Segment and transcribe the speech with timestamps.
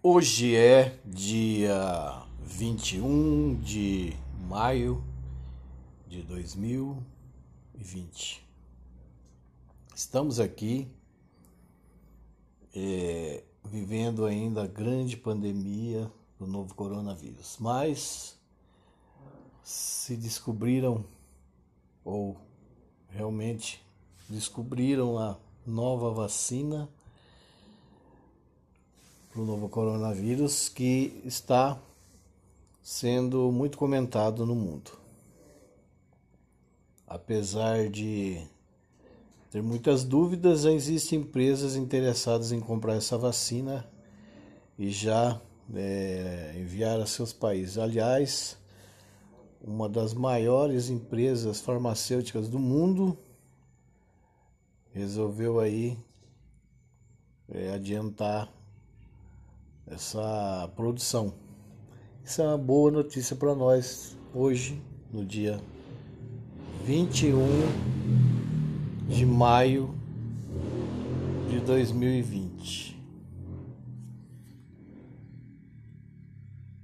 [0.00, 4.16] Hoje é dia 21 de
[4.48, 5.02] maio
[6.06, 8.46] de 2020.
[9.92, 10.86] Estamos aqui
[12.72, 16.08] é, vivendo ainda a grande pandemia
[16.38, 18.38] do novo coronavírus, mas
[19.64, 21.04] se descobriram
[22.04, 22.36] ou
[23.08, 23.84] realmente
[24.28, 25.36] descobriram a
[25.66, 26.88] nova vacina
[29.38, 31.80] para o novo coronavírus que está
[32.82, 34.90] sendo muito comentado no mundo.
[37.06, 38.42] Apesar de
[39.48, 43.88] ter muitas dúvidas, já existem empresas interessadas em comprar essa vacina
[44.76, 45.40] e já
[45.72, 47.78] é, enviar a seus países.
[47.78, 48.58] Aliás,
[49.62, 53.16] uma das maiores empresas farmacêuticas do mundo
[54.92, 55.96] resolveu aí
[57.48, 58.57] é, adiantar
[59.90, 61.32] essa produção.
[62.24, 65.60] Isso é uma boa notícia para nós hoje, no dia
[66.84, 67.38] 21
[69.08, 69.94] de maio
[71.50, 72.97] de 2020.